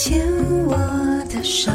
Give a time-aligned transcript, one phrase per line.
[0.00, 0.24] 牵
[0.68, 0.76] 我
[1.28, 1.72] 的手，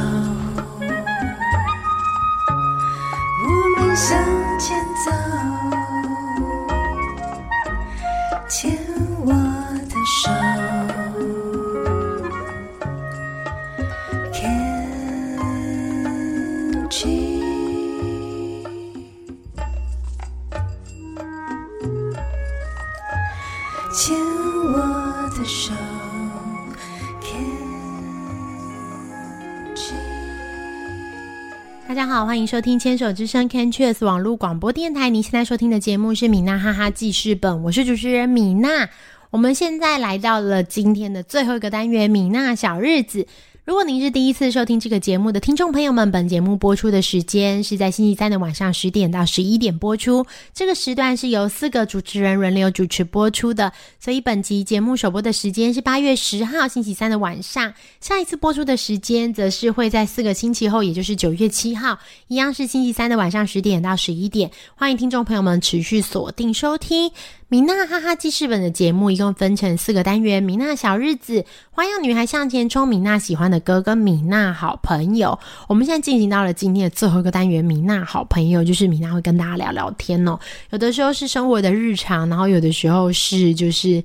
[32.13, 35.09] 好，欢迎收听牵手之声 Can Cheers 网络广播电台。
[35.09, 38.87] 您现在收听的节目是米娜哈哈记事本，我是主持人米娜。
[39.31, 43.25] 我们现在来到了今天的最后一个单元——米娜小日子。
[43.65, 50.25] 如果您是第一次收听这个节目的听众朋友们，本节目播出的时间是在星期三的晚上十点到十一点播出。
[50.53, 53.71] 这个时段是由四个主持人轮流主持播出的，
[54.01, 57.73] 所以本集节目首播的时间是八月十号星期三的晚上。
[58.01, 64.51] 下一次播出的时间则是会在四个星期后，也就是九月七号，一样是星期三的晚上十点到十一点。
[64.75, 67.09] 欢迎听众朋友们持续锁定收听。
[67.53, 75.37] 米娜哈哈记事本的节目一共分成四个单元：米娜小日子、花样女孩向前冲、米娜喜欢的歌跟米娜好朋友。
[75.67, 80.39] 我们现在进行到了今天的最后一个单元——米娜好朋友，就是米娜会跟大家聊聊天哦。
[80.71, 84.03] 有的时候是生活的日常，然后有的时候是就是。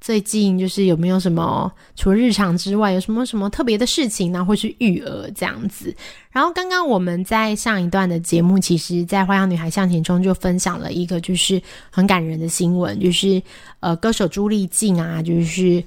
[0.00, 4.42] 最近就是有没有什么除了日常之外，有什么什么特别的事情呢？
[4.42, 5.94] 或是育儿这样子。
[6.30, 13.42] 然后刚刚我们在上一段的节目，其实，在《花样女孩向前冲》就分享了一个就是很感人的新闻，就是
[13.80, 15.84] 呃，歌手朱丽静啊，就是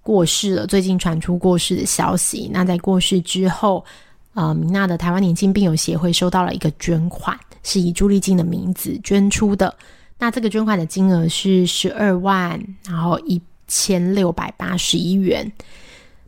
[0.00, 2.48] 过世了，最近传出过世的消息。
[2.50, 3.84] 那在过世之后，
[4.32, 9.74] 呃，米娜的台湾年轻病友协会收到了一个捐款，是以朱丽静的名字捐出的。
[10.22, 12.50] 那这个捐款的金额是十二万，
[12.86, 15.50] 然后一千六百八十一元。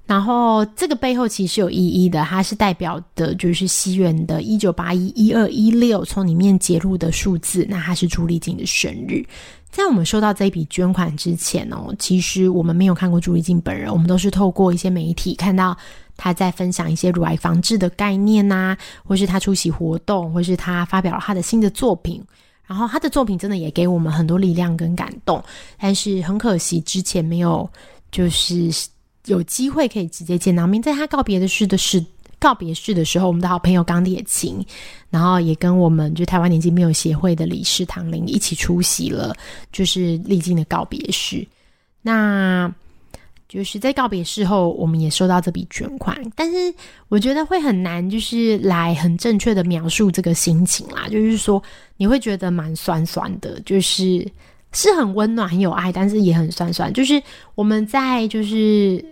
[0.04, 9.24] 然后这个背后其实有意义的，它是代表的就是西元的一九八一一二一六从里面揭露的数字，那它是朱丽静的生日。
[9.70, 15.76] 在我们收到这一笔捐款之前哦，其实我们没有看过朱丽静本人，我们都是透过一些媒体看到
[16.16, 22.20] 她在分享一些乳癌防治的概念呐、或是她出席活动，或是她发表了她的新的作品。
[22.66, 25.42] 然后他的作品真的也给我们很多力量跟感动，
[25.78, 27.68] 但是很可惜之前没有
[28.10, 28.70] 就是
[29.26, 30.82] 有机会可以直接见到面。
[30.82, 32.04] 在他告别的事的是
[32.38, 34.64] 告别式的时候，我们的好朋友钢铁琴，
[35.10, 39.34] 然后也跟我们就台湾年轻病友协会的理事唐玲一起出席了，
[39.72, 41.46] 就是历经的告别式。
[42.02, 42.70] 那
[43.48, 46.74] 就是在告别式后，我们也收到这笔捐款，但是
[47.08, 51.06] 我觉得会很难，就是来很正确的描述这个心情啦。
[51.08, 51.62] 就是说，
[51.96, 54.26] 你会觉得蛮酸酸的，就是
[54.72, 56.92] 是很温暖、很有爱，但是也很酸酸。
[56.92, 57.22] 就是
[57.54, 59.04] 我们在就是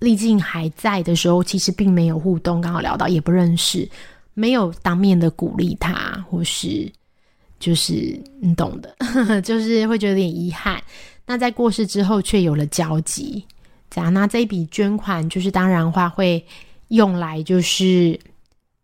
[0.00, 3.88] 历尽还在的时候，其实并没有互动，刚好聊到也不认识，
[4.34, 6.90] 没有当面的鼓励他，或是
[7.60, 10.82] 就是你懂的， 就是会觉得有点遗憾。
[11.26, 13.44] 那在过世之后，却有了交集。
[13.96, 16.44] 这样，那这一笔捐款就是当然话会
[16.88, 18.20] 用来就是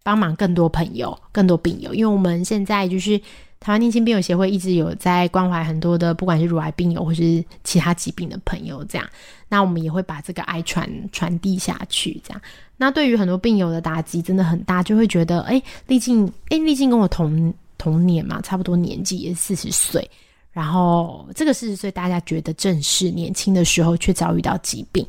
[0.02, 3.18] 帮忙更多朋友、更多病友，因为我们现在就是
[3.60, 9.06] 台湾年轻病友协会一直有在关怀很多的，不管是乳癌病友或是其他疾病的朋友，这样，
[9.50, 12.40] 那我们也会把这个爱传传递下去，这样。
[12.78, 20.10] 那对于很多病友的打击真的很大，就会觉得，哎，历尽，哎，历尽跟我同同年嘛，差不多年纪也四十岁。
[20.52, 25.06] 然后这个四十岁，大家觉得正是年轻的时候，却遭遇到疾病，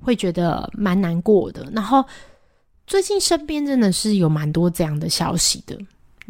[0.00, 1.68] 会觉得蛮难过的。
[1.72, 2.04] 然后
[2.86, 5.76] 最近身边真的是有蛮多这样的消息的，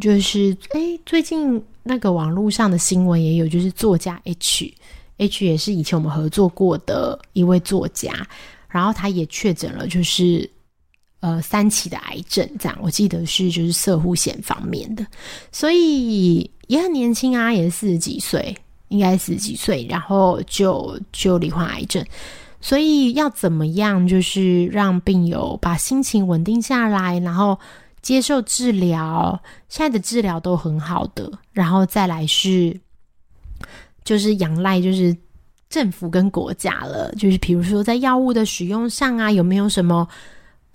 [0.00, 8.26] 就是诶，最近那个网络上的新闻也有，就是作家 H，H 也是以前我们合作过的一位作家，
[8.68, 10.50] 然后他也确诊了，就是
[11.20, 15.06] 呃三期的癌症，这样我记得是就是射护险方面的，
[15.52, 16.50] 所以。
[16.68, 18.54] 也很年轻啊，也四十几岁，
[18.88, 22.04] 应该四十几岁，然后就就罹患癌症，
[22.60, 27.58] 所以要怎么样，就是让病友把心情稳定下来，然后
[28.02, 32.78] 接受治疗，现在的治疗都很好的，然后再来是
[34.04, 35.16] 就是仰赖就是
[35.70, 40.06] 政府跟国家了，就是比如说在药物的使用上啊，有没有什么？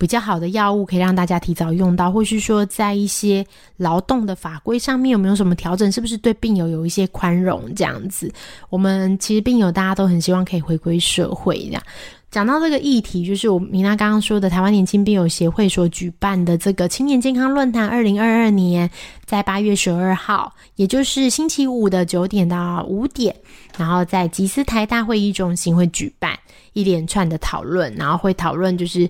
[0.04, 3.42] 比较好的药物可以让大家提早用到，或是说在一些
[3.78, 5.90] 劳动的法规上面有没有什么调整？
[5.90, 8.30] 是不是对病友有一些宽容这样子？
[8.68, 11.82] 我们其实病友大家都很希望可以回归社会这样。
[12.30, 18.90] 讲到这个议题，就是我米娜刚刚说的台湾年轻病友协会所举办的这个青年健康论坛，二零二二年
[19.24, 23.34] 在八月十二号，也就是星期五的九点到五点，
[23.78, 26.38] 然后在吉斯台大会议中心会举办
[26.74, 29.08] 一连串的讨论，然后会讨论就是。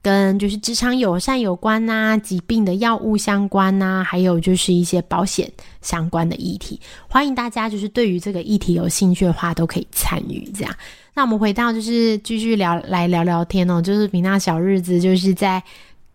[0.00, 5.50] 跟就是职场友善有关呐，疾病的药物相关呐，还有就是一些保险
[5.82, 6.80] 相关的议题。
[7.08, 10.50] 欢迎大家就是对于这个议题有兴趣的话，都可以参与。
[10.54, 10.72] 这样，
[11.14, 15.62] 那我们回到就是继续聊来聊聊天哦，就是米娜小日子，就是在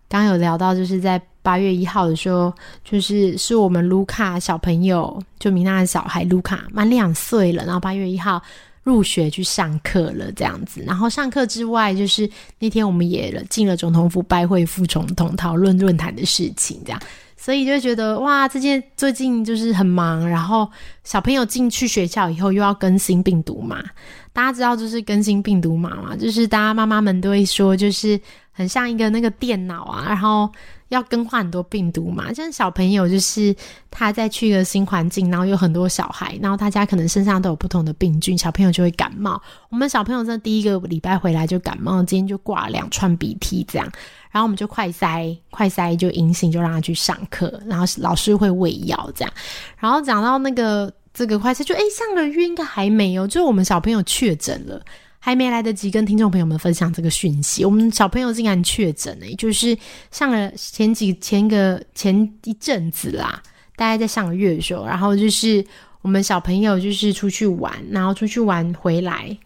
[0.08, 2.54] 刚有聊到，就是在八月一号的时候，
[2.86, 8.42] 就是是我们卢卡小朋友，就米娜的小孩卢卡满两岁了，然后八月一号。
[8.84, 10.84] 入学去上课了，这样子。
[10.86, 17.02] 然后上课之外，就是那天我们也进了总统府拜会副总统，讨论论坛的事情，这样。
[17.36, 20.26] 所以就觉得哇，这件最近就是很忙。
[20.28, 20.70] 然后
[21.04, 23.84] 小朋友进去学校以后，又要更新病毒嘛。
[24.32, 28.20] 大家知道就是更新病毒码嘛，就是大家妈妈们都会说，就是
[28.54, 30.50] 很像一个那个电脑啊，然后。
[30.90, 32.32] 要更换很多病毒嘛？
[32.32, 33.56] 像小朋友，就是
[33.90, 39.42] 他在去一个新环境，然后有很多小孩，然后大家可能身上都有不同的病菌，小朋友就会感冒。
[39.72, 43.92] 我们小朋友在第一个礼拜回来就感冒，今天就挂两串鼻涕这样，
[44.30, 49.34] 然后我们就快筛，快筛就阴性，就让他去上课，然后老师会喂药这样。
[49.80, 54.80] 然后讲到那个这个快筛，就哎上个月应该还没有，就是我们小朋友确诊了。
[55.26, 59.76] 还没来得及跟听众朋友们分享这个讯息，我们小朋友竟然确诊了，就是
[60.12, 63.42] 上了前几前个前一阵子啦，
[63.78, 65.66] 大概在上个月的时候，然后就是
[66.02, 69.38] 我们小朋友就是出去玩，然后出去玩回来，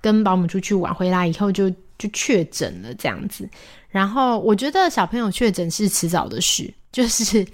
[0.00, 1.68] 跟保姆出去玩回来以后就
[1.98, 3.46] 就确诊了这样子，
[3.90, 7.46] 然后我觉得小朋友确诊是迟早的事，就是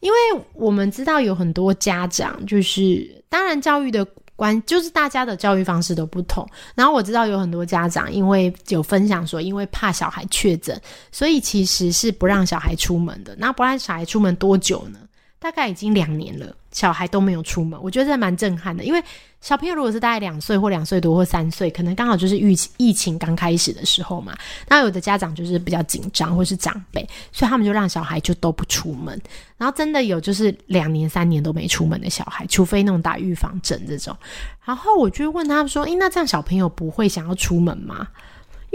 [0.00, 0.18] 因为
[0.54, 4.04] 我们知道有很多家长就是当然教育的。
[4.36, 10.80] 关就是大家的教育方式都不同，然后我知道有很多家长因为有分享说，因为怕小孩确诊，
[11.10, 13.34] 所以其实是不让小孩出门的。
[13.38, 14.98] 那不让小孩出门多久呢？
[15.38, 18.82] 大概已经两年了，小孩都没有出门，我觉得这蛮震撼的。
[18.82, 19.02] 因为
[19.40, 24.36] 小朋友如果是大概两岁或两岁多或三岁，可能刚好就是疫疫情刚开始的时候嘛。
[24.66, 29.20] 那有的家长就是比较紧张或是长辈，所以他们就让小孩就都不出门。
[29.56, 34.16] 然后真的有就是两年三年都没出门的小孩，除非那种打预防针这种。
[34.64, 38.08] 然后我就问他们说：“诶，那这样小朋友不会想要出门吗？”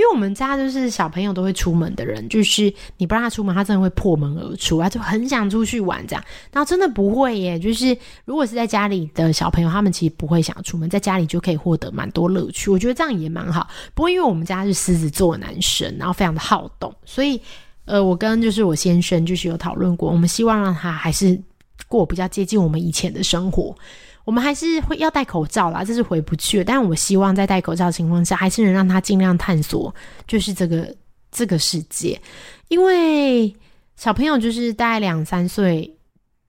[0.01, 6.25] 因为我们家就是小朋友都会出门的人，就是你不让他出门，他真的会破门而出啊，就很想出去玩这样。
[6.51, 7.95] 然后真的不会耶，就是
[8.25, 12.71] 如果是在家里的小朋友，他们其实不会想出门，在家里就可以获得蛮多乐趣。
[12.71, 13.67] 我觉得这样也蛮好。
[13.93, 17.39] 不过因为我们家是狮子座男生，然后非常的好动，所以
[17.85, 21.39] 呃，我跟就是我先生就是有讨论过，我们希望让他还是
[21.87, 23.75] 过比较接近我们以前的生活。
[24.23, 26.63] 我们还是会要戴口罩啦，这是回不去了。
[26.63, 29.93] 但我希望在戴口罩的情况下，还是能让他尽量探索，
[30.27, 30.95] 就是这个
[31.31, 32.19] 这个世界。
[32.67, 33.53] 因为
[33.95, 35.91] 小朋友就是大概两三岁，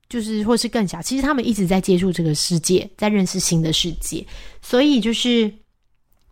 [0.08, 4.24] 就是或是更小，其实他们一直在接触这个世界，在认识新的世界。
[4.60, 5.52] 所以就是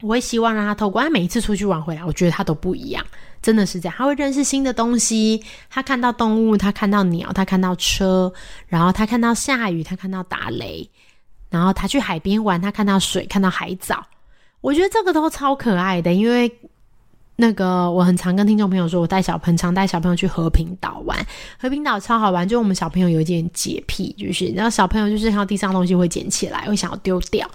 [0.02, 3.04] 我会希望让他透过他每一次出去玩回来，我觉得他都不一样，
[3.42, 3.94] 真的是这样。
[3.96, 8.32] 他会认识新的东西，他看到动物，他看到鸟，他看到车，
[8.66, 10.88] 然后他看到下雨，他看到打雷。
[11.50, 14.06] 然后他去海边玩，他看到水，看到海藻，
[14.60, 16.14] 我觉得这个都超可爱的。
[16.14, 16.50] 因为
[17.36, 21.18] 那个我很常跟听众朋友说，我带小朋常带小朋友去和平岛玩，
[21.58, 22.46] 和平岛超好玩。
[22.46, 27.50] 就我们小朋友有一点洁癖，就是然后小朋友就是看到地上东西会捡起来，会想要丢掉。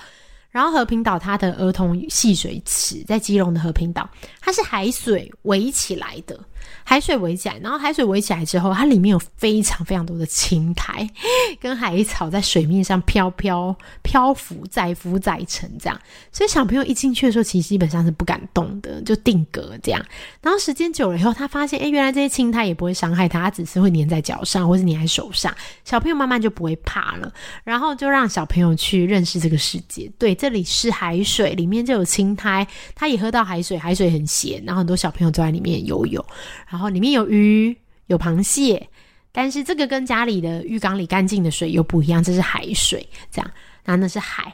[0.51, 4.09] 然后和平岛它的儿童戏水池在基隆的和平岛，
[4.39, 6.39] 它是海水围起来的。
[6.83, 11.09] 海水围起来，然后海水围起来之后，它里面有非常非常多的青苔
[11.59, 15.99] 跟海草在水面上飘飘漂浮，载浮载沉这样。
[16.31, 20.05] 所以小朋友一进去的时候，其实基本上是不敢动的，就定格这样。
[20.41, 25.53] 然后时间久了以后，他发现，哎，原来这些青苔也不会伤害他，它只是会粘在脚上或是粘在手上。
[25.83, 27.31] 小朋友慢慢就不会怕了，
[27.63, 30.11] 然后就让小朋友去认识这个世界。
[30.17, 36.23] 对，这里是海水，里面就有青苔，他也喝到海水，海水很咸，然后很多小朋友都在里面游泳。
[36.67, 37.75] 然后里面有鱼，
[38.07, 38.89] 有螃蟹，
[39.31, 43.51] 但是这个跟家里的浴缸里干净的水又不一样，这是海水，这样，
[43.85, 44.53] 那那是海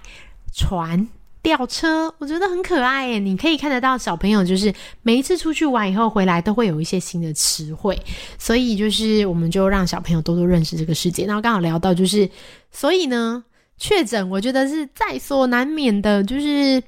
[0.53, 1.07] 船、
[1.41, 3.19] 吊车，我觉得很可爱耶。
[3.19, 7.99] 你可以看得到小朋友，就是每一次出去玩以后回来，都会有一些新的词汇，
[8.37, 11.25] 所以就是我们就让小朋友多多认识这个世界。
[11.25, 12.29] 然后刚好聊到就是，
[12.71, 13.43] 所以呢，
[13.77, 16.81] 确诊我觉得是在所难免的，就是。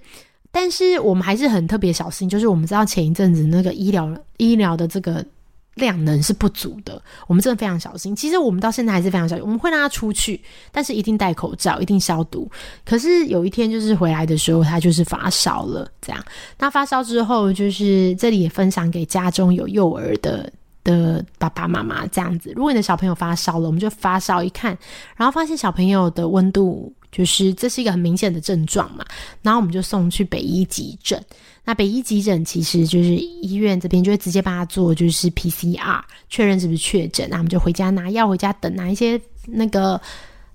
[0.56, 5.26] 但是我们还是很特别小心，就是我们知道前一阵子那个医疗医疗的这个
[5.74, 8.16] 量能是不足的，我们真的非常小心。
[8.16, 10.40] 其实我们到现在还是非常小心，我们会让他出去，
[10.72, 12.48] 但是一定戴口罩，一定消毒。
[12.86, 16.24] 可是有一天就是回来的时候，他就是发烧了，这样。
[16.60, 22.54] 那发烧之后，就是这里也分享给家中有幼儿的的爸爸妈妈这样子。
[22.56, 24.78] 如果你的小朋友发烧了，我们就发烧一看，
[25.18, 26.94] 然后发现小朋友的温度。
[27.14, 29.06] 就是这是一个很明显的症状嘛。
[29.42, 31.24] 然后我们就送去北医急诊。
[31.64, 37.26] 那北医急诊其实就是医院这边就会直接帮他做，就是 PCR 确认是不是确诊。
[37.30, 40.02] 那我们就回家拿药，回家等拿一些那个。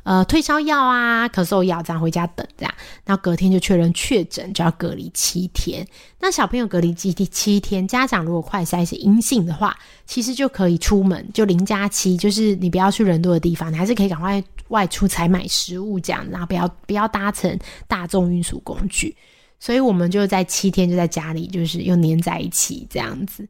[0.08, 2.74] 呃，退烧药啊，咳嗽药，这样回家等，这样，
[3.04, 5.86] 然后隔天就确认确诊，就要隔离七天。
[6.18, 19.14] 那小朋友隔离七七天，家长如果快筛是阴性的话，其实就可以出门，就零加七，就是你不要去人多的地方，你还是可以赶快外出采买食物这样，然后不要不要搭乘大众运输工具。
[19.60, 23.46] 所以我们就在七天就在家里，就是又黏在一起这样子。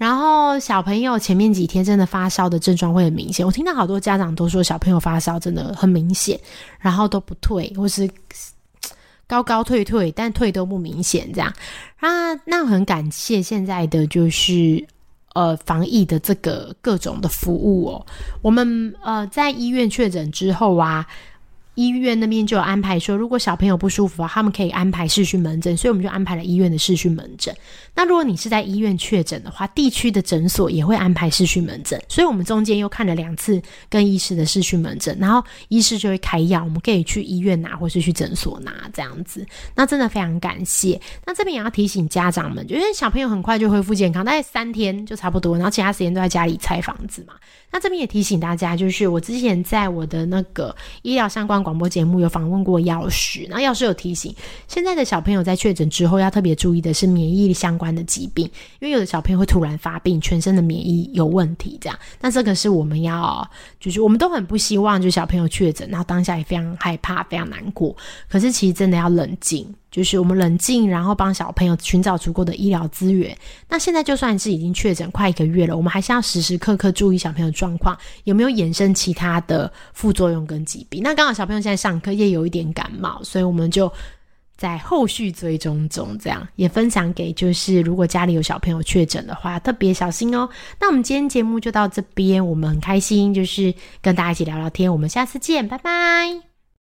[0.00, 6.40] 然后小朋友前面几天真的发烧的症状会很明显，我听到好多家长都说小朋友发烧真的很明显，
[6.78, 8.08] 然后都不退，或是
[9.26, 11.52] 高高退退，但退都不明显这样
[11.98, 12.34] 啊。
[12.46, 14.82] 那很感谢现在的就是
[15.34, 18.06] 呃防疫的这个各种的服务哦。
[18.40, 21.06] 我们呃在医院确诊之后啊。
[21.80, 27.56] 医院那边就有安排说，如果小朋友不舒服，他们可以安排视讯门诊，所以我们就安排了医院的视讯门诊。
[27.94, 39.46] 那如果你是在医院确诊的话，地区的诊所也会安排视讯门诊，所以我们中间又看了两次跟医师的视讯门诊，然后医师就会开药，我们可以去医院拿或是去诊所拿这样子。
[39.74, 41.00] 那真的非常感谢。
[41.24, 47.34] 那这边也要提醒家长们，就因为小朋友很快就恢复健康，大概三天就差不多，然后其他时间都在家里拆房子嘛。
[47.72, 54.34] 那这边也提醒大家，就是我之前在我的那个医疗相关广播节目有访问过药师，那药师有提醒，
[54.66, 58.44] 现在的小朋友在确诊之后要特别注意的是免疫相关的疾病，
[58.80, 61.96] 因为有的小朋友会突然发病，全身的免疫有问题，这样。
[62.20, 63.48] 那这个是我们要，
[63.78, 67.96] 就是我们都很不希望，就小朋友确诊，然后当下也非常害怕，非常难过。
[68.28, 69.72] 可是其实真的要冷静。
[69.90, 73.36] 就是我们冷静，然后帮小朋友寻找足够的医疗资源。
[73.68, 81.02] 那现在就算是已经确诊快一个月了，我们还是要时时刻刻注意小朋友状况有没有衍生其他的副作用跟疾病。
[81.02, 83.90] 那刚好小朋友现在上课也有一点感冒，所以我们就
[84.56, 90.48] 在后续追踪中，这样也分享给就是如果家里有小朋友确诊的话，特别小心哦。
[90.78, 96.49] 那我们今天节目就到这边，我们很开心就是跟大家一起聊聊天，我们下次见，拜拜。